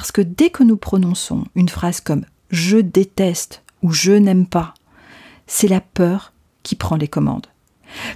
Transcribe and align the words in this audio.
Parce 0.00 0.12
que 0.12 0.22
dès 0.22 0.48
que 0.48 0.62
nous 0.62 0.78
prononçons 0.78 1.44
une 1.54 1.68
phrase 1.68 2.00
comme 2.00 2.24
je 2.48 2.78
déteste 2.78 3.62
ou 3.82 3.92
je 3.92 4.12
n'aime 4.12 4.46
pas, 4.46 4.72
c'est 5.46 5.68
la 5.68 5.82
peur 5.82 6.32
qui 6.62 6.74
prend 6.74 6.96
les 6.96 7.06
commandes. 7.06 7.48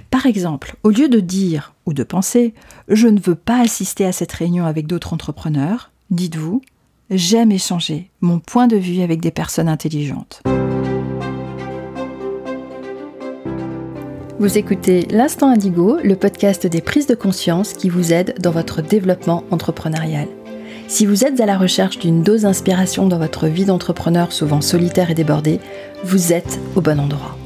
Par 0.09 0.25
exemple, 0.25 0.77
au 0.81 0.89
lieu 0.89 1.09
de 1.09 1.19
dire 1.19 1.75
ou 1.85 1.93
de 1.93 2.01
penser 2.01 2.55
je 2.87 3.07
ne 3.07 3.19
veux 3.19 3.35
pas 3.35 3.59
assister 3.59 4.03
à 4.03 4.13
cette 4.13 4.31
réunion 4.31 4.65
avec 4.65 4.87
d'autres 4.87 5.13
entrepreneurs, 5.13 5.91
dites-vous 6.09 6.63
j'aime 7.11 7.51
échanger 7.51 8.09
mon 8.19 8.39
point 8.39 8.65
de 8.65 8.77
vue 8.77 9.01
avec 9.01 9.21
des 9.21 9.29
personnes 9.29 9.69
intelligentes. 9.69 10.41
Vous 14.39 14.57
écoutez 14.57 15.05
L'Instant 15.11 15.49
Indigo, 15.49 15.99
le 16.03 16.15
podcast 16.15 16.65
des 16.65 16.81
prises 16.81 17.05
de 17.05 17.13
conscience 17.13 17.73
qui 17.73 17.89
vous 17.89 18.11
aide 18.11 18.33
dans 18.39 18.49
votre 18.49 18.81
développement 18.81 19.43
entrepreneurial. 19.51 20.27
Si 20.87 21.07
vous 21.07 21.25
êtes 21.25 21.39
à 21.39 21.47
la 21.47 21.57
recherche 21.57 21.97
d'une 21.97 22.21
dose 22.21 22.43
d'inspiration 22.43 23.07
dans 23.07 23.17
votre 23.17 23.47
vie 23.47 23.65
d'entrepreneur 23.65 24.31
souvent 24.31 24.61
solitaire 24.61 25.09
et 25.09 25.15
débordée, 25.15 25.59
vous 26.03 26.31
êtes 26.31 26.59
au 26.75 26.81
bon 26.81 26.99
endroit. 26.99 27.37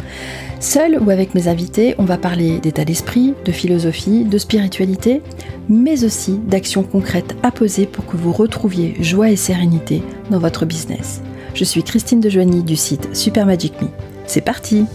Seul 0.59 1.00
ou 1.00 1.09
avec 1.09 1.36
mes 1.36 1.48
invités, 1.48 1.96
on 1.99 2.04
va 2.04 2.18
parler 2.18 2.60
d'état 2.60 2.84
d'esprit, 2.84 3.34
de 3.46 3.52
philosophie, 3.54 4.26
de 4.26 4.38
spiritualité, 4.38 5.22
mais 5.70 6.04
aussi 6.04 6.38
d'actions 6.38 6.84
concrètes 6.84 7.38
à 7.41 7.52
poser 7.52 7.86
pour 7.86 8.05
que 8.05 8.18
vous 8.18 8.34
retrouviez 8.34 9.02
joie 9.02 9.30
et 9.30 9.38
sérénité 9.38 10.04
dans 10.30 10.40
votre 10.40 10.66
business. 10.66 11.21
Je 11.54 11.63
suis 11.63 11.84
Christine 11.84 12.20
Dejoigny 12.20 12.62
du 12.62 12.76
site 12.76 13.16
Super 13.16 13.46
Magic 13.46 13.82
Me. 13.82 13.88
C'est 14.27 14.41
parti! 14.41 14.85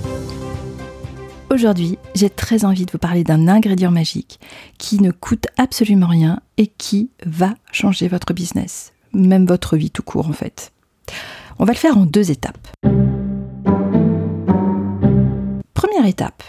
Aujourd'hui, 1.55 1.99
j'ai 2.17 2.31
très 2.31 2.65
envie 2.65 2.85
de 2.85 2.91
vous 2.91 2.99
parler 2.99 3.23
d'un 3.23 3.47
ingrédient 3.47 3.93
magique 3.93 4.41
qui 4.77 5.01
ne 5.01 5.13
coûte 5.13 5.47
absolument 5.57 6.09
rien 6.09 6.41
et 6.57 6.67
qui 6.67 7.11
va 7.25 7.55
changer 7.71 8.09
votre 8.09 8.35
business, 8.35 8.93
même 9.13 9.47
votre 9.47 9.77
vie 9.77 9.93
tout 9.93 10.03
court 10.03 10.27
en 10.29 10.33
fait. 10.33 10.73
On 11.61 11.65
va 11.65 11.73
le 11.73 11.79
faire 11.79 11.97
en 11.97 12.07
deux 12.07 12.33
étapes. 12.33 12.67
Première 15.75 16.07
étape, 16.07 16.43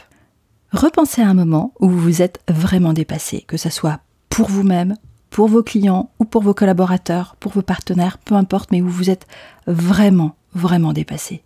repensez 0.71 1.21
à 1.21 1.29
un 1.29 1.35
moment 1.35 1.75
où 1.79 1.87
vous 1.87 1.99
vous 1.99 2.21
êtes 2.23 2.39
vraiment 2.49 2.93
dépassé, 2.93 3.41
que 3.47 3.57
ce 3.57 3.69
soit 3.69 3.99
pour 4.29 4.49
vous-même, 4.49 4.95
pour 5.29 5.47
vos 5.49 5.61
clients 5.61 6.09
ou 6.17 6.25
pour 6.25 6.41
vos 6.41 6.55
collaborateurs, 6.55 7.35
pour 7.39 7.51
vos 7.51 7.61
partenaires, 7.61 8.17
peu 8.17 8.33
importe, 8.33 8.71
mais 8.71 8.81
où 8.81 8.89
vous 8.89 9.11
êtes 9.11 9.27
vraiment, 9.67 10.35
vraiment 10.55 10.93
dépassé. 10.93 11.43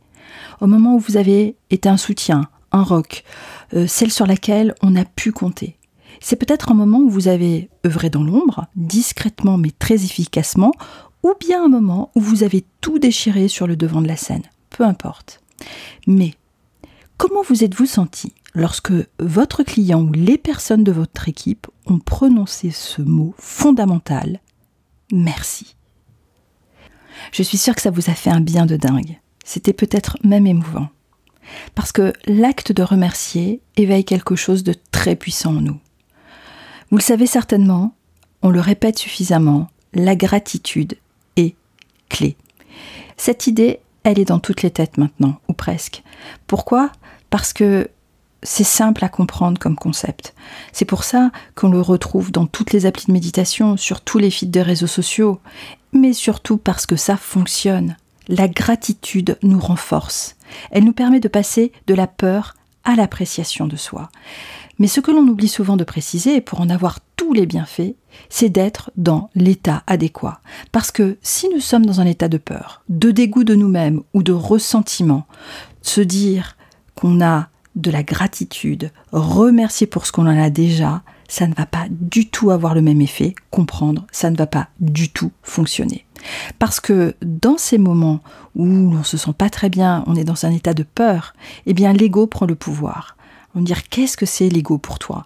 Au 0.62 0.68
moment 0.68 0.96
où 0.96 1.00
vous 1.00 1.18
avez 1.18 1.58
été 1.70 1.90
un 1.90 1.98
soutien, 1.98 2.48
un 2.72 2.84
roc, 2.84 3.24
euh, 3.74 3.88
celle 3.88 4.12
sur 4.12 4.26
laquelle 4.26 4.76
on 4.82 4.96
a 4.96 5.06
pu 5.06 5.32
compter. 5.32 5.78
C'est 6.20 6.36
peut-être 6.36 6.72
un 6.72 6.76
moment 6.76 7.00
où 7.00 7.10
vous 7.10 7.28
avez 7.28 7.70
œuvré 7.86 8.10
dans 8.10 8.24
l'ombre, 8.24 8.68
discrètement 8.76 9.58
mais 9.58 9.72
très 9.72 10.04
efficacement, 10.04 10.74
ou 11.24 11.34
bien 11.40 11.64
un 11.64 11.70
moment 11.70 12.12
où 12.16 12.22
vous 12.22 12.44
avez 12.44 12.66
tout 12.82 13.00
déchiré 13.00 13.48
sur 13.48 13.68
le 13.68 13.76
devant 13.76 14.02
de 14.02 14.08
la 14.08 14.18
scène, 14.18 14.44
peu 14.70 14.84
importe. 14.84 15.42
Mais 16.08 16.34
comment 17.18 17.42
vous 17.42 17.64
êtes-vous 17.64 17.86
senti 17.86 18.34
lorsque 18.56 18.94
votre 19.20 19.64
client 19.64 20.02
ou 20.02 20.12
les 20.12 20.38
personnes 20.38 20.84
de 20.84 20.92
votre 20.92 21.30
équipe 21.30 21.68
ont 21.86 22.00
prononcé 22.00 22.72
ce 22.72 23.02
mot 23.02 23.34
fondamental 23.38 24.40
Merci. 25.12 25.76
Je 27.32 27.44
suis 27.44 27.58
sûre 27.58 27.76
que 27.76 27.82
ça 27.82 27.92
vous 27.92 28.10
a 28.10 28.14
fait 28.14 28.30
un 28.30 28.42
bien 28.42 28.66
de 28.66 28.78
dingue. 28.78 29.20
C'était 29.44 29.74
peut-être 29.74 30.18
même 30.24 30.48
émouvant. 30.48 30.90
Parce 31.76 31.92
que 31.92 32.14
l'acte 32.26 32.72
de 32.72 32.84
remercier 32.84 33.62
éveille 33.78 34.06
quelque 34.06 34.36
chose 34.36 34.64
de 34.64 34.76
très 34.92 35.16
puissant 35.16 35.58
en 35.58 35.62
nous. 35.62 35.80
Vous 36.92 36.98
le 36.98 37.04
savez 37.04 37.28
certainement, 37.28 37.96
on 38.42 38.50
le 38.50 38.60
répète 38.60 38.98
suffisamment, 38.98 39.70
la 39.94 40.16
gratitude 40.16 40.98
est 41.36 41.56
clé. 42.10 42.36
Cette 43.18 43.48
idée, 43.48 43.80
elle 44.04 44.20
est 44.20 44.26
dans 44.26 44.40
toutes 44.40 44.64
les 44.64 44.72
têtes 44.72 44.98
maintenant, 44.98 45.40
ou 45.48 45.54
presque. 45.54 46.04
Pourquoi? 46.48 46.92
Parce 47.30 47.54
que 47.54 47.90
c'est 48.42 48.64
simple 48.64 49.04
à 49.04 49.10
comprendre 49.10 49.60
comme 49.60 49.76
concept. 49.76 50.34
C'est 50.72 50.86
pour 50.86 51.04
ça 51.04 51.32
qu'on 51.56 51.70
le 51.70 51.82
retrouve 51.82 52.32
dans 52.32 52.46
toutes 52.46 52.72
les 52.72 52.86
applis 52.86 53.06
de 53.08 53.12
méditation, 53.12 53.78
sur 53.78 54.02
tous 54.02 54.18
les 54.18 54.32
feeds 54.32 54.52
de 54.52 54.62
réseaux 54.62 54.88
sociaux, 54.88 55.40
mais 55.92 56.14
surtout 56.14 56.58
parce 56.58 56.86
que 56.86 56.96
ça 56.96 57.18
fonctionne 57.18 57.98
la 58.30 58.48
gratitude 58.48 59.38
nous 59.44 59.60
renforce. 59.60 60.38
Elle 60.72 60.86
nous 60.86 60.94
permet 60.94 61.20
de 61.20 61.28
passer 61.28 61.74
de 61.88 61.94
la 61.94 62.08
peur 62.08 62.56
à 62.86 62.96
l'appréciation 62.96 63.68
de 63.68 63.76
soi. 63.76 64.10
Mais 64.78 64.88
ce 64.88 65.02
que 65.02 65.12
l'on 65.12 65.28
oublie 65.28 65.50
souvent 65.50 65.76
de 65.76 65.84
préciser, 65.84 66.40
pour 66.40 66.62
en 66.62 66.70
avoir 66.70 67.00
tous 67.18 67.34
les 67.34 67.46
bienfaits, 67.46 67.96
c'est 68.30 68.50
d'être 68.50 68.92
dans 68.96 69.30
l'état 69.36 69.84
adéquat. 69.88 70.40
Parce 70.72 70.92
que 70.92 71.18
si 71.22 71.50
nous 71.50 71.60
sommes 71.60 71.86
dans 71.86 72.00
un 72.00 72.06
état 72.06 72.30
de 72.30 72.38
peur, 72.38 72.84
de 72.88 73.12
dégoût 73.12 73.44
de 73.44 73.56
nous-mêmes 73.56 74.02
ou 74.14 74.24
de 74.24 74.32
ressentiment, 74.32 75.28
se 75.82 76.00
dire 76.00 76.56
qu'on 76.96 77.22
a 77.22 77.50
de 77.76 77.92
la 77.92 78.04
gratitude, 78.04 78.92
remercier 79.12 79.88
pour 79.88 80.06
ce 80.06 80.12
qu'on 80.12 80.28
en 80.28 80.42
a 80.42 80.50
déjà, 80.50 81.02
ça 81.28 81.48
ne 81.48 81.54
va 81.54 81.66
pas 81.66 81.86
du 81.90 82.30
tout 82.30 82.50
avoir 82.50 82.74
le 82.74 82.82
même 82.82 83.02
effet, 83.02 83.36
comprendre, 83.52 84.06
ça 84.12 84.32
ne 84.32 84.38
va 84.38 84.48
pas 84.48 84.70
du 84.80 85.10
tout 85.10 85.32
fonctionner. 85.44 86.06
Parce 86.58 86.80
que 86.80 87.16
dans 87.22 87.58
ces 87.58 87.78
moments 87.78 88.20
où 88.56 88.66
l'on 88.66 89.04
se 89.04 89.18
sent 89.18 89.34
pas 89.38 89.50
très 89.50 89.70
bien, 89.70 90.04
on 90.08 90.16
est 90.16 90.24
dans 90.24 90.46
un 90.46 90.52
état 90.52 90.74
de 90.74 90.84
peur, 90.84 91.34
eh 91.66 91.74
bien 91.74 91.94
l'ego 91.94 92.28
prend 92.28 92.46
le 92.46 92.56
pouvoir. 92.56 93.16
On 93.56 93.60
va 93.60 93.66
dire 93.66 93.88
qu'est-ce 93.90 94.18
que 94.18 94.26
c'est 94.26 94.50
l'ego 94.50 94.78
pour 94.78 95.00
toi? 95.00 95.24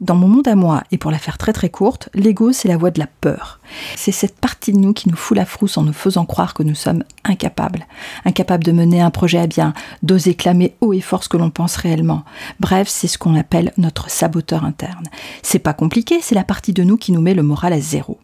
Dans 0.00 0.14
mon 0.14 0.28
monde 0.28 0.46
à 0.46 0.54
moi, 0.54 0.84
et 0.92 0.98
pour 0.98 1.10
la 1.10 1.18
faire 1.18 1.38
très 1.38 1.52
très 1.52 1.70
courte, 1.70 2.08
l'ego 2.14 2.52
c'est 2.52 2.68
la 2.68 2.76
voix 2.76 2.92
de 2.92 3.00
la 3.00 3.08
peur. 3.08 3.58
C'est 3.96 4.12
cette 4.12 4.38
partie 4.38 4.72
de 4.72 4.78
nous 4.78 4.92
qui 4.92 5.08
nous 5.08 5.16
fout 5.16 5.36
la 5.36 5.44
frousse 5.44 5.76
en 5.76 5.82
nous 5.82 5.92
faisant 5.92 6.24
croire 6.24 6.54
que 6.54 6.62
nous 6.62 6.76
sommes 6.76 7.02
incapables. 7.24 7.84
Incapables 8.24 8.62
de 8.62 8.70
mener 8.70 9.00
un 9.00 9.10
projet 9.10 9.38
à 9.38 9.48
bien, 9.48 9.72
d'oser 10.04 10.36
clamer 10.36 10.76
haut 10.80 10.92
et 10.92 11.00
fort 11.00 11.24
ce 11.24 11.28
que 11.28 11.36
l'on 11.36 11.50
pense 11.50 11.74
réellement. 11.74 12.22
Bref, 12.60 12.86
c'est 12.88 13.08
ce 13.08 13.18
qu'on 13.18 13.34
appelle 13.34 13.72
notre 13.76 14.08
saboteur 14.08 14.64
interne. 14.64 15.08
C'est 15.42 15.58
pas 15.58 15.74
compliqué, 15.74 16.20
c'est 16.22 16.36
la 16.36 16.44
partie 16.44 16.72
de 16.72 16.84
nous 16.84 16.96
qui 16.96 17.10
nous 17.10 17.20
met 17.20 17.34
le 17.34 17.42
moral 17.42 17.72
à 17.72 17.80
zéro. 17.80 18.20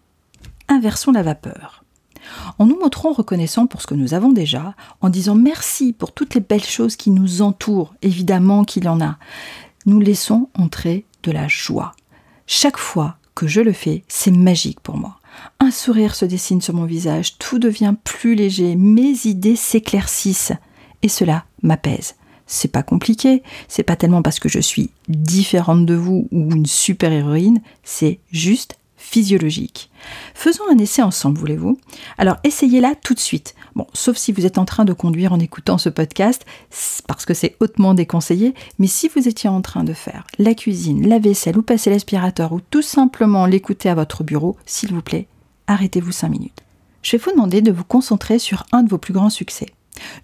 Inversons 0.69 1.10
la 1.10 1.25
vapeur. 1.25 1.83
En 2.58 2.66
nous 2.66 2.78
montrant 2.78 3.12
reconnaissants 3.12 3.66
pour 3.66 3.82
ce 3.82 3.86
que 3.86 3.94
nous 3.94 4.14
avons 4.14 4.32
déjà, 4.32 4.74
en 5.00 5.08
disant 5.08 5.34
merci 5.34 5.92
pour 5.92 6.12
toutes 6.12 6.34
les 6.34 6.40
belles 6.40 6.64
choses 6.64 6.96
qui 6.96 7.10
nous 7.10 7.42
entourent, 7.42 7.94
évidemment 8.02 8.64
qu'il 8.64 8.84
y 8.84 8.88
en 8.88 9.00
a, 9.00 9.18
nous 9.86 10.00
laissons 10.00 10.48
entrer 10.54 11.04
de 11.22 11.30
la 11.30 11.48
joie. 11.48 11.92
Chaque 12.46 12.78
fois 12.78 13.16
que 13.34 13.46
je 13.46 13.60
le 13.60 13.72
fais, 13.72 14.04
c'est 14.08 14.30
magique 14.30 14.80
pour 14.80 14.96
moi. 14.96 15.18
Un 15.60 15.70
sourire 15.70 16.14
se 16.14 16.24
dessine 16.24 16.60
sur 16.60 16.74
mon 16.74 16.84
visage, 16.84 17.38
tout 17.38 17.58
devient 17.58 17.94
plus 18.04 18.34
léger, 18.34 18.76
mes 18.76 19.26
idées 19.26 19.56
s'éclaircissent 19.56 20.52
et 21.02 21.08
cela 21.08 21.44
m'apaise. 21.62 22.14
C'est 22.46 22.70
pas 22.70 22.82
compliqué, 22.82 23.42
c'est 23.68 23.82
pas 23.82 23.96
tellement 23.96 24.22
parce 24.22 24.38
que 24.38 24.48
je 24.48 24.60
suis 24.60 24.90
différente 25.08 25.86
de 25.86 25.94
vous 25.94 26.28
ou 26.30 26.50
une 26.52 26.66
super 26.66 27.10
héroïne, 27.10 27.60
c'est 27.82 28.20
juste 28.30 28.76
physiologique. 29.04 29.91
Faisons 30.34 30.65
un 30.70 30.78
essai 30.78 31.03
ensemble, 31.03 31.38
voulez-vous? 31.38 31.78
Alors 32.19 32.37
essayez-la 32.42 32.94
tout 32.94 33.15
de 33.15 33.20
suite. 33.20 33.54
Bon, 33.76 33.87
sauf 33.92 34.16
si 34.16 34.32
vous 34.32 34.47
êtes 34.47 34.59
en 34.59 34.65
train 34.65 34.84
de 34.84 34.92
conduire 34.92 35.32
en 35.32 35.38
écoutant 35.38 35.78
ce 35.78 35.88
podcast, 35.91 36.44
parce 37.06 37.26
que 37.26 37.34
c'est 37.34 37.56
hautement 37.60 37.94
déconseillé, 37.94 38.54
mais 38.78 38.87
si 38.87 39.09
vous 39.09 39.28
étiez 39.28 39.48
en 39.50 39.60
train 39.60 39.84
de 39.84 39.93
faire 39.93 40.26
la 40.38 40.54
cuisine, 40.54 41.06
la 41.06 41.19
vaisselle 41.19 41.59
ou 41.59 41.62
passer 41.62 41.91
l'aspirateur 41.91 42.53
ou 42.53 42.60
tout 42.60 42.82
simplement 42.82 43.47
l'écouter 43.47 43.88
à 43.88 43.94
votre 43.94 44.25
bureau, 44.25 44.56
s'il 44.64 44.93
vous 44.93 45.03
plaît, 45.03 45.28
arrêtez-vous 45.66 46.12
5 46.12 46.28
minutes. 46.28 46.62
Je 47.03 47.12
vais 47.12 47.22
vous 47.22 47.32
demander 47.32 47.60
de 47.60 47.72
vous 47.72 47.84
concentrer 47.84 48.38
sur 48.38 48.64
un 48.72 48.82
de 48.82 48.88
vos 48.88 48.98
plus 48.98 49.12
grands 49.12 49.31
succès. 49.31 49.66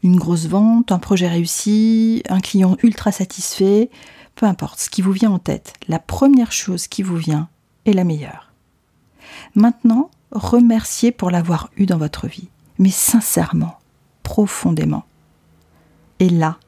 Une 0.02 0.16
grosse 0.16 0.46
vente, 0.46 0.90
un 0.90 0.98
projet 0.98 1.28
réussi, 1.28 2.22
un 2.28 2.40
client 2.40 2.76
ultra 2.82 3.12
satisfait, 3.12 3.90
peu 4.34 4.46
importe 4.46 4.80
ce 4.80 4.90
qui 4.90 5.02
vous 5.02 5.12
vient 5.12 5.30
en 5.30 5.38
tête, 5.38 5.74
la 5.86 5.98
première 5.98 6.50
chose 6.50 6.88
qui 6.88 7.02
vous 7.02 7.16
vient 7.16 7.48
est 7.84 7.92
la 7.92 8.04
meilleure. 8.04 8.49
Maintenant, 9.54 10.10
remerciez 10.32 11.12
pour 11.12 11.30
l'avoir 11.30 11.70
eu 11.76 11.86
dans 11.86 11.98
votre 11.98 12.26
vie, 12.26 12.48
mais 12.78 12.90
sincèrement, 12.90 13.78
profondément. 14.22 15.04
Et 16.18 16.28
là, 16.28 16.58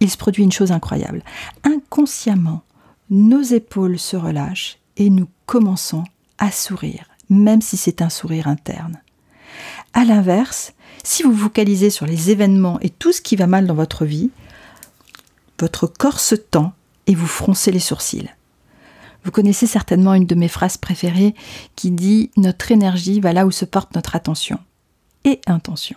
il 0.00 0.10
se 0.10 0.16
produit 0.16 0.44
une 0.44 0.52
chose 0.52 0.72
incroyable. 0.72 1.22
Inconsciemment, 1.64 2.62
nos 3.10 3.42
épaules 3.42 3.98
se 3.98 4.16
relâchent 4.16 4.78
et 4.96 5.10
nous 5.10 5.28
commençons 5.46 6.04
à 6.38 6.50
sourire, 6.50 7.04
même 7.28 7.60
si 7.60 7.76
c'est 7.76 8.02
un 8.02 8.08
sourire 8.08 8.48
interne. 8.48 9.00
À 9.92 10.04
l'inverse, 10.04 10.72
si 11.02 11.22
vous 11.22 11.36
focalisez 11.36 11.90
sur 11.90 12.06
les 12.06 12.30
événements 12.30 12.78
et 12.80 12.90
tout 12.90 13.12
ce 13.12 13.20
qui 13.20 13.36
va 13.36 13.46
mal 13.46 13.66
dans 13.66 13.74
votre 13.74 14.04
vie, 14.04 14.30
votre 15.58 15.86
corps 15.86 16.20
se 16.20 16.34
tend 16.34 16.72
et 17.06 17.14
vous 17.14 17.26
froncez 17.26 17.72
les 17.72 17.80
sourcils. 17.80 18.30
Vous 19.24 19.30
connaissez 19.30 19.66
certainement 19.66 20.14
une 20.14 20.26
de 20.26 20.34
mes 20.34 20.48
phrases 20.48 20.76
préférées 20.76 21.34
qui 21.76 21.90
dit 21.90 22.30
Notre 22.36 22.72
énergie 22.72 23.20
va 23.20 23.32
là 23.32 23.46
où 23.46 23.50
se 23.50 23.64
porte 23.64 23.94
notre 23.94 24.16
attention 24.16 24.58
et 25.24 25.40
intention. 25.46 25.96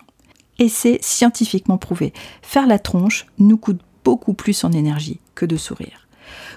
Et 0.59 0.69
c'est 0.69 0.99
scientifiquement 1.01 1.77
prouvé. 1.77 2.13
Faire 2.41 2.67
la 2.67 2.79
tronche 2.79 3.25
nous 3.39 3.57
coûte 3.57 3.81
beaucoup 4.03 4.33
plus 4.33 4.63
en 4.63 4.71
énergie 4.71 5.19
que 5.35 5.45
de 5.45 5.57
sourire. 5.57 6.07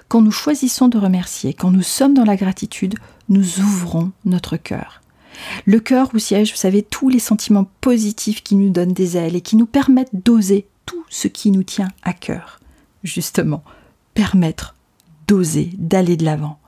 Quand 0.07 0.21
nous 0.21 0.31
choisissons 0.31 0.87
de 0.87 0.97
remercier, 0.97 1.53
quand 1.53 1.71
nous 1.71 1.81
sommes 1.81 2.13
dans 2.13 2.23
la 2.23 2.35
gratitude, 2.35 2.95
nous 3.29 3.59
ouvrons 3.59 4.11
notre 4.25 4.57
cœur. 4.57 5.01
Le 5.65 5.79
cœur 5.79 6.09
où 6.13 6.19
siègent, 6.19 6.51
vous 6.51 6.57
savez, 6.57 6.81
tous 6.81 7.09
les 7.09 7.19
sentiments 7.19 7.69
positifs 7.81 8.43
qui 8.43 8.55
nous 8.55 8.69
donnent 8.69 8.93
des 8.93 9.17
ailes 9.17 9.35
et 9.35 9.41
qui 9.41 9.55
nous 9.55 9.65
permettent 9.65 10.13
d'oser 10.13 10.67
tout 10.85 11.03
ce 11.09 11.27
qui 11.27 11.51
nous 11.51 11.63
tient 11.63 11.89
à 12.03 12.13
cœur. 12.13 12.59
Justement, 13.03 13.63
permettre 14.13 14.75
d'oser, 15.27 15.71
d'aller 15.77 16.17
de 16.17 16.25
l'avant. 16.25 16.59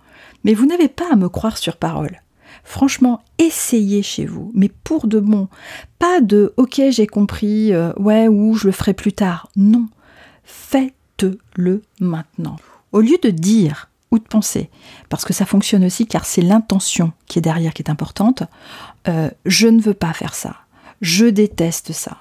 Mais 0.43 0.53
vous 0.53 0.65
n'avez 0.65 0.87
pas 0.87 1.11
à 1.11 1.15
me 1.15 1.29
croire 1.29 1.57
sur 1.57 1.77
parole. 1.77 2.21
Franchement, 2.63 3.21
essayez 3.37 4.03
chez 4.03 4.25
vous, 4.25 4.51
mais 4.53 4.69
pour 4.69 5.07
de 5.07 5.19
bon. 5.19 5.47
Pas 5.97 6.21
de 6.21 6.53
OK, 6.57 6.81
j'ai 6.89 7.07
compris, 7.07 7.73
euh, 7.73 7.93
ouais, 7.97 8.27
ou 8.27 8.55
je 8.55 8.67
le 8.67 8.71
ferai 8.71 8.93
plus 8.93 9.13
tard. 9.13 9.49
Non, 9.55 9.87
faites-le 10.43 11.81
maintenant. 11.99 12.57
Au 12.91 13.01
lieu 13.01 13.17
de 13.21 13.29
dire 13.29 13.89
ou 14.11 14.17
de 14.17 14.23
penser, 14.23 14.69
parce 15.09 15.23
que 15.23 15.33
ça 15.33 15.45
fonctionne 15.45 15.85
aussi 15.85 16.07
car 16.07 16.25
c'est 16.25 16.41
l'intention 16.41 17.11
qui 17.27 17.37
est 17.37 17.43
derrière 17.43 17.73
qui 17.73 17.83
est 17.83 17.91
importante, 17.91 18.43
euh, 19.07 19.29
je 19.45 19.67
ne 19.67 19.81
veux 19.81 19.93
pas 19.93 20.13
faire 20.13 20.33
ça, 20.33 20.55
je 21.01 21.25
déteste 21.25 21.91
ça. 21.91 22.17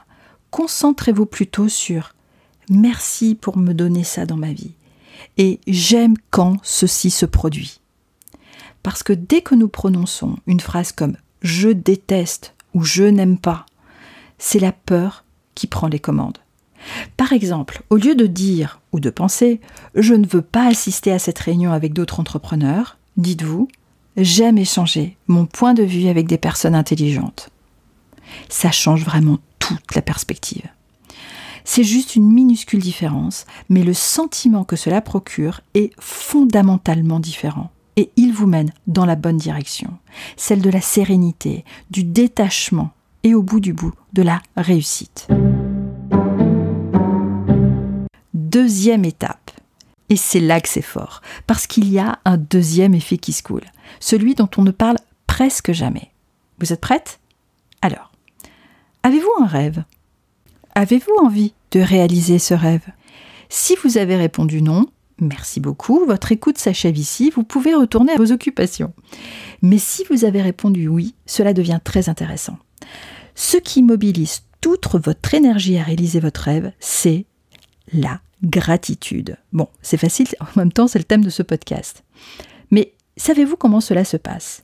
Concentrez-vous 0.50 1.26
plutôt 1.26 1.68
sur 1.68 2.14
merci 2.68 3.34
pour 3.34 3.56
me 3.56 3.72
donner 3.72 4.04
ça 4.04 4.26
dans 4.26 4.36
ma 4.36 4.52
vie 4.52 4.74
et 5.36 5.60
j'aime 5.66 6.14
quand 6.30 6.56
ceci 6.62 7.10
se 7.10 7.26
produit. 7.26 7.80
Parce 8.82 9.02
que 9.02 9.12
dès 9.12 9.42
que 9.42 9.54
nous 9.54 9.68
prononçons 9.68 10.36
une 10.46 10.60
phrase 10.60 10.92
comme 10.92 11.16
je 11.42 11.68
déteste 11.68 12.54
ou 12.74 12.82
je 12.82 13.04
n'aime 13.04 13.38
pas, 13.38 13.66
c'est 14.38 14.60
la 14.60 14.72
peur 14.72 15.24
qui 15.54 15.66
prend 15.66 15.88
les 15.88 15.98
commandes. 15.98 16.38
Par 17.16 17.32
exemple, 17.32 17.82
au 17.90 17.96
lieu 17.96 18.14
de 18.14 18.26
dire 18.26 18.80
ou 18.92 19.00
de 19.00 19.10
penser 19.10 19.60
je 19.94 20.14
ne 20.14 20.26
veux 20.26 20.42
pas 20.42 20.68
assister 20.68 21.12
à 21.12 21.18
cette 21.18 21.38
réunion 21.38 21.72
avec 21.72 21.92
d'autres 21.92 22.20
entrepreneurs, 22.20 22.98
dites-vous 23.16 23.68
j'aime 24.16 24.58
échanger 24.58 25.16
mon 25.26 25.46
point 25.46 25.74
de 25.74 25.82
vue 25.82 26.08
avec 26.08 26.26
des 26.26 26.38
personnes 26.38 26.74
intelligentes. 26.74 27.50
Ça 28.48 28.70
change 28.70 29.04
vraiment 29.04 29.38
toute 29.58 29.94
la 29.94 30.02
perspective. 30.02 30.68
C'est 31.70 31.84
juste 31.84 32.16
une 32.16 32.32
minuscule 32.32 32.80
différence, 32.80 33.44
mais 33.68 33.82
le 33.82 33.92
sentiment 33.92 34.64
que 34.64 34.74
cela 34.74 35.02
procure 35.02 35.60
est 35.74 35.90
fondamentalement 36.00 37.20
différent. 37.20 37.70
Et 37.96 38.10
il 38.16 38.32
vous 38.32 38.46
mène 38.46 38.72
dans 38.86 39.04
la 39.04 39.16
bonne 39.16 39.36
direction, 39.36 39.90
celle 40.38 40.62
de 40.62 40.70
la 40.70 40.80
sérénité, 40.80 41.66
du 41.90 42.04
détachement 42.04 42.92
et 43.22 43.34
au 43.34 43.42
bout 43.42 43.60
du 43.60 43.74
bout 43.74 43.92
de 44.14 44.22
la 44.22 44.40
réussite. 44.56 45.28
Deuxième 48.32 49.04
étape, 49.04 49.50
et 50.08 50.16
c'est 50.16 50.40
là 50.40 50.62
que 50.62 50.70
c'est 50.70 50.80
fort, 50.80 51.20
parce 51.46 51.66
qu'il 51.66 51.90
y 51.90 51.98
a 51.98 52.18
un 52.24 52.38
deuxième 52.38 52.94
effet 52.94 53.18
qui 53.18 53.34
se 53.34 53.42
coule, 53.42 53.66
celui 54.00 54.34
dont 54.34 54.48
on 54.56 54.62
ne 54.62 54.70
parle 54.70 54.96
presque 55.26 55.72
jamais. 55.72 56.12
Vous 56.60 56.72
êtes 56.72 56.80
prête? 56.80 57.20
Alors, 57.82 58.10
avez-vous 59.02 59.42
un 59.42 59.46
rêve? 59.46 59.84
Avez-vous 60.78 61.16
envie 61.20 61.54
de 61.72 61.80
réaliser 61.80 62.38
ce 62.38 62.54
rêve? 62.54 62.86
Si 63.48 63.74
vous 63.82 63.98
avez 63.98 64.14
répondu 64.14 64.62
non, 64.62 64.86
merci 65.20 65.58
beaucoup, 65.58 66.04
votre 66.06 66.30
écoute 66.30 66.56
s'achève 66.56 66.96
ici, 66.96 67.30
vous 67.30 67.42
pouvez 67.42 67.74
retourner 67.74 68.12
à 68.12 68.16
vos 68.16 68.30
occupations. 68.30 68.92
Mais 69.60 69.78
si 69.78 70.04
vous 70.08 70.24
avez 70.24 70.40
répondu 70.40 70.86
oui, 70.86 71.16
cela 71.26 71.52
devient 71.52 71.80
très 71.82 72.08
intéressant. 72.08 72.58
Ce 73.34 73.56
qui 73.56 73.82
mobilise 73.82 74.42
toute 74.60 74.86
votre 75.04 75.34
énergie 75.34 75.78
à 75.78 75.82
réaliser 75.82 76.20
votre 76.20 76.42
rêve, 76.42 76.70
c'est 76.78 77.26
la 77.92 78.20
gratitude. 78.44 79.36
Bon, 79.52 79.66
c'est 79.82 79.96
facile, 79.96 80.28
en 80.38 80.60
même 80.60 80.70
temps 80.70 80.86
c'est 80.86 81.00
le 81.00 81.04
thème 81.04 81.24
de 81.24 81.30
ce 81.30 81.42
podcast. 81.42 82.04
Mais 82.70 82.94
savez-vous 83.16 83.56
comment 83.56 83.80
cela 83.80 84.04
se 84.04 84.16
passe? 84.16 84.62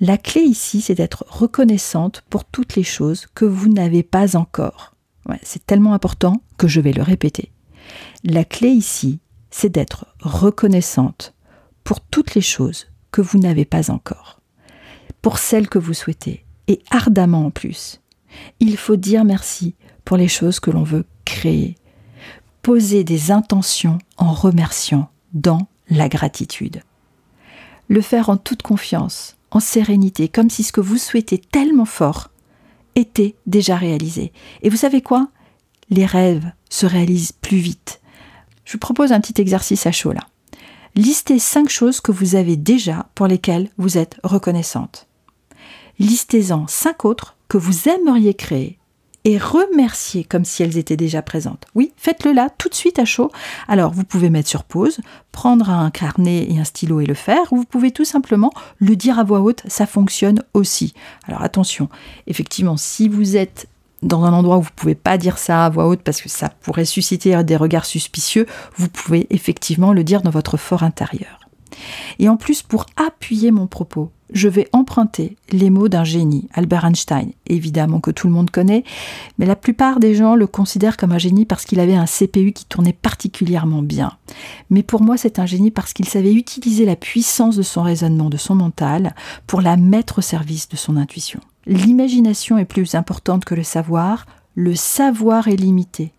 La 0.00 0.16
clé 0.16 0.40
ici, 0.40 0.80
c'est 0.80 0.94
d'être 0.94 1.26
reconnaissante 1.28 2.24
pour 2.30 2.46
toutes 2.46 2.74
les 2.74 2.84
choses 2.84 3.26
que 3.34 3.44
vous 3.44 3.68
n'avez 3.68 4.02
pas 4.02 4.34
encore 4.34 4.95
c'est 5.42 5.64
tellement 5.66 5.94
important 5.94 6.42
que 6.56 6.68
je 6.68 6.80
vais 6.80 6.92
le 6.92 7.02
répéter. 7.02 7.52
La 8.24 8.44
clé 8.44 8.68
ici, 8.68 9.20
c'est 9.50 9.68
d'être 9.68 10.06
reconnaissante 10.20 11.34
pour 11.84 12.00
toutes 12.00 12.34
les 12.34 12.40
choses 12.40 12.86
que 13.10 13.20
vous 13.20 13.38
n'avez 13.38 13.64
pas 13.64 13.90
encore, 13.90 14.40
pour 15.22 15.38
celles 15.38 15.68
que 15.68 15.78
vous 15.78 15.94
souhaitez, 15.94 16.44
et 16.68 16.82
ardemment 16.90 17.46
en 17.46 17.50
plus. 17.50 18.00
Il 18.60 18.76
faut 18.76 18.96
dire 18.96 19.24
merci 19.24 19.74
pour 20.04 20.16
les 20.16 20.28
choses 20.28 20.60
que 20.60 20.70
l'on 20.70 20.82
veut 20.82 21.04
créer. 21.24 21.76
Poser 22.62 23.04
des 23.04 23.30
intentions 23.30 23.98
en 24.16 24.32
remerciant 24.32 25.08
dans 25.32 25.68
la 25.88 26.08
gratitude. 26.08 26.82
Le 27.88 28.00
faire 28.00 28.28
en 28.28 28.36
toute 28.36 28.62
confiance, 28.62 29.36
en 29.52 29.60
sérénité, 29.60 30.28
comme 30.28 30.50
si 30.50 30.64
ce 30.64 30.72
que 30.72 30.80
vous 30.80 30.98
souhaitez 30.98 31.38
tellement 31.38 31.84
fort 31.84 32.30
était 32.96 33.36
déjà 33.46 33.76
réalisé. 33.76 34.32
Et 34.62 34.70
vous 34.70 34.76
savez 34.76 35.02
quoi? 35.02 35.28
Les 35.90 36.06
rêves 36.06 36.50
se 36.68 36.86
réalisent 36.86 37.32
plus 37.32 37.58
vite. 37.58 38.00
Je 38.64 38.72
vous 38.72 38.78
propose 38.78 39.12
un 39.12 39.20
petit 39.20 39.40
exercice 39.40 39.86
à 39.86 39.92
chaud 39.92 40.12
là. 40.12 40.26
Listez 40.96 41.38
cinq 41.38 41.68
choses 41.68 42.00
que 42.00 42.10
vous 42.10 42.34
avez 42.34 42.56
déjà 42.56 43.06
pour 43.14 43.26
lesquelles 43.26 43.68
vous 43.76 43.98
êtes 43.98 44.18
reconnaissante. 44.24 45.06
Listez-en 45.98 46.66
cinq 46.66 47.04
autres 47.04 47.36
que 47.48 47.58
vous 47.58 47.88
aimeriez 47.88 48.34
créer 48.34 48.78
et 49.26 49.38
remercier 49.38 50.22
comme 50.22 50.44
si 50.44 50.62
elles 50.62 50.78
étaient 50.78 50.96
déjà 50.96 51.20
présentes. 51.20 51.66
Oui, 51.74 51.92
faites-le 51.96 52.32
là, 52.32 52.48
tout 52.58 52.68
de 52.68 52.74
suite 52.74 53.00
à 53.00 53.04
chaud. 53.04 53.32
Alors, 53.66 53.92
vous 53.92 54.04
pouvez 54.04 54.30
mettre 54.30 54.48
sur 54.48 54.62
pause, 54.62 55.00
prendre 55.32 55.68
un 55.68 55.90
carnet 55.90 56.46
et 56.48 56.60
un 56.60 56.64
stylo 56.64 57.00
et 57.00 57.06
le 57.06 57.14
faire, 57.14 57.52
ou 57.52 57.56
vous 57.56 57.64
pouvez 57.64 57.90
tout 57.90 58.04
simplement 58.04 58.52
le 58.78 58.94
dire 58.94 59.18
à 59.18 59.24
voix 59.24 59.40
haute, 59.40 59.64
ça 59.66 59.84
fonctionne 59.84 60.44
aussi. 60.54 60.94
Alors 61.26 61.42
attention, 61.42 61.88
effectivement, 62.28 62.76
si 62.76 63.08
vous 63.08 63.36
êtes 63.36 63.66
dans 64.00 64.24
un 64.24 64.32
endroit 64.32 64.58
où 64.58 64.62
vous 64.62 64.70
ne 64.70 64.80
pouvez 64.80 64.94
pas 64.94 65.18
dire 65.18 65.38
ça 65.38 65.64
à 65.64 65.70
voix 65.70 65.88
haute 65.88 66.02
parce 66.02 66.22
que 66.22 66.28
ça 66.28 66.48
pourrait 66.48 66.84
susciter 66.84 67.42
des 67.42 67.56
regards 67.56 67.84
suspicieux, 67.84 68.46
vous 68.76 68.88
pouvez 68.88 69.26
effectivement 69.30 69.92
le 69.92 70.04
dire 70.04 70.22
dans 70.22 70.30
votre 70.30 70.56
fort 70.56 70.84
intérieur. 70.84 71.40
Et 72.20 72.28
en 72.28 72.36
plus, 72.36 72.62
pour 72.62 72.86
appuyer 72.96 73.50
mon 73.50 73.66
propos, 73.66 74.12
je 74.32 74.48
vais 74.48 74.68
emprunter 74.72 75.36
les 75.50 75.70
mots 75.70 75.88
d'un 75.88 76.04
génie, 76.04 76.48
Albert 76.52 76.84
Einstein, 76.84 77.32
évidemment 77.46 78.00
que 78.00 78.10
tout 78.10 78.26
le 78.26 78.32
monde 78.32 78.50
connaît, 78.50 78.84
mais 79.38 79.46
la 79.46 79.56
plupart 79.56 80.00
des 80.00 80.14
gens 80.14 80.34
le 80.34 80.46
considèrent 80.46 80.96
comme 80.96 81.12
un 81.12 81.18
génie 81.18 81.44
parce 81.44 81.64
qu'il 81.64 81.80
avait 81.80 81.94
un 81.94 82.06
CPU 82.06 82.52
qui 82.52 82.64
tournait 82.64 82.92
particulièrement 82.92 83.82
bien. 83.82 84.12
Mais 84.70 84.82
pour 84.82 85.02
moi, 85.02 85.16
c'est 85.16 85.38
un 85.38 85.46
génie 85.46 85.70
parce 85.70 85.92
qu'il 85.92 86.08
savait 86.08 86.34
utiliser 86.34 86.84
la 86.84 86.96
puissance 86.96 87.56
de 87.56 87.62
son 87.62 87.82
raisonnement, 87.82 88.30
de 88.30 88.36
son 88.36 88.54
mental, 88.54 89.14
pour 89.46 89.60
la 89.60 89.76
mettre 89.76 90.18
au 90.18 90.22
service 90.22 90.68
de 90.68 90.76
son 90.76 90.96
intuition. 90.96 91.40
L'imagination 91.66 92.58
est 92.58 92.64
plus 92.64 92.94
importante 92.94 93.44
que 93.44 93.54
le 93.54 93.64
savoir, 93.64 94.26
le 94.54 94.74
savoir 94.74 95.48
est 95.48 95.56
limité 95.56 96.12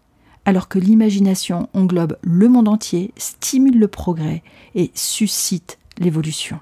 alors 0.48 0.70
que 0.70 0.80
l'imagination 0.80 1.68
englobe 1.74 2.18
le 2.22 2.48
monde 2.48 2.70
entier, 2.70 3.12
stimule 3.18 3.78
le 3.78 3.90
progrès 3.90 4.44
et 4.76 4.92
suscite 4.96 5.78
l'évolution. 5.98 6.62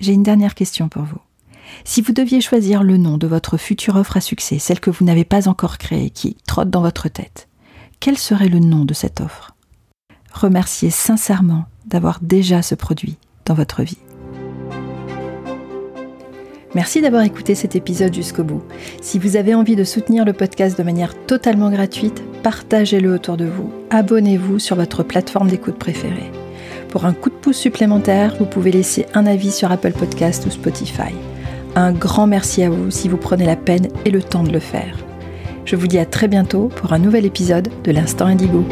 J'ai 0.00 0.12
une 0.12 0.22
dernière 0.22 0.54
question 0.54 0.88
pour 0.88 1.02
vous. 1.02 1.18
Si 1.84 2.02
vous 2.02 2.12
deviez 2.12 2.40
choisir 2.40 2.82
le 2.82 2.96
nom 2.96 3.18
de 3.18 3.26
votre 3.26 3.56
future 3.56 3.96
offre 3.96 4.16
à 4.16 4.20
succès, 4.20 4.58
celle 4.58 4.80
que 4.80 4.90
vous 4.90 5.04
n'avez 5.04 5.24
pas 5.24 5.48
encore 5.48 5.78
créée, 5.78 6.10
qui 6.10 6.36
trotte 6.46 6.70
dans 6.70 6.80
votre 6.80 7.08
tête, 7.08 7.48
quel 8.00 8.16
serait 8.16 8.48
le 8.48 8.60
nom 8.60 8.84
de 8.84 8.94
cette 8.94 9.20
offre? 9.20 9.54
Remerciez 10.32 10.90
sincèrement 10.90 11.64
d'avoir 11.86 12.20
déjà 12.22 12.62
ce 12.62 12.74
produit 12.74 13.16
dans 13.44 13.54
votre 13.54 13.82
vie. 13.82 13.98
Merci 16.74 17.00
d'avoir 17.00 17.22
écouté 17.22 17.54
cet 17.54 17.74
épisode 17.76 18.14
jusqu'au 18.14 18.44
bout. 18.44 18.62
Si 19.00 19.18
vous 19.18 19.36
avez 19.36 19.54
envie 19.54 19.74
de 19.74 19.84
soutenir 19.84 20.24
le 20.24 20.34
podcast 20.34 20.78
de 20.78 20.84
manière 20.84 21.14
totalement 21.26 21.70
gratuite, 21.70 22.22
partagez-le 22.42 23.12
autour 23.12 23.36
de 23.36 23.46
vous. 23.46 23.72
Abonnez-vous 23.90 24.58
sur 24.58 24.76
votre 24.76 25.02
plateforme 25.02 25.48
d'écoute 25.48 25.78
préférée. 25.78 26.30
Pour 26.90 27.04
un 27.04 27.12
coup 27.12 27.28
de 27.28 27.34
pouce 27.34 27.58
supplémentaire, 27.58 28.34
vous 28.38 28.46
pouvez 28.46 28.70
laisser 28.70 29.06
un 29.14 29.26
avis 29.26 29.52
sur 29.52 29.70
Apple 29.70 29.92
Podcast 29.92 30.46
ou 30.46 30.50
Spotify. 30.50 31.14
Un 31.74 31.92
grand 31.92 32.26
merci 32.26 32.62
à 32.62 32.70
vous 32.70 32.90
si 32.90 33.08
vous 33.08 33.18
prenez 33.18 33.44
la 33.44 33.56
peine 33.56 33.88
et 34.04 34.10
le 34.10 34.22
temps 34.22 34.42
de 34.42 34.50
le 34.50 34.58
faire. 34.58 34.96
Je 35.64 35.76
vous 35.76 35.86
dis 35.86 35.98
à 35.98 36.06
très 36.06 36.28
bientôt 36.28 36.68
pour 36.68 36.94
un 36.94 36.98
nouvel 36.98 37.26
épisode 37.26 37.68
de 37.84 37.92
l'Instant 37.92 38.26
Indigo. 38.26 38.64